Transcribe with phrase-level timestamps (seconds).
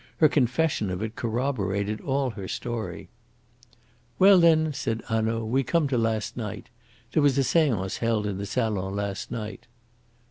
[0.17, 3.09] Her confession of it corroborated all her story.
[4.17, 6.69] "Well, then," said Hanaud, "we come to last night.
[7.11, 9.67] There was a seance held in the salon last night."